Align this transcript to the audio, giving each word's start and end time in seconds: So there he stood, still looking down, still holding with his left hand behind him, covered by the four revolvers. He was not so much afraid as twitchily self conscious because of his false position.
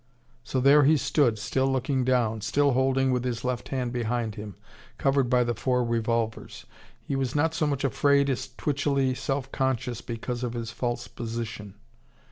So 0.43 0.59
there 0.59 0.83
he 0.83 0.97
stood, 0.97 1.37
still 1.37 1.71
looking 1.71 2.03
down, 2.03 2.41
still 2.41 2.71
holding 2.71 3.11
with 3.11 3.23
his 3.23 3.43
left 3.43 3.67
hand 3.67 3.93
behind 3.93 4.33
him, 4.33 4.55
covered 4.97 5.29
by 5.29 5.43
the 5.43 5.53
four 5.53 5.83
revolvers. 5.85 6.65
He 7.03 7.15
was 7.15 7.35
not 7.35 7.53
so 7.53 7.67
much 7.67 7.83
afraid 7.83 8.27
as 8.27 8.47
twitchily 8.57 9.13
self 9.15 9.51
conscious 9.51 10.01
because 10.01 10.41
of 10.43 10.53
his 10.53 10.71
false 10.71 11.07
position. 11.07 11.75